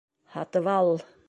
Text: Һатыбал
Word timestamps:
Һатыбал 0.37 1.03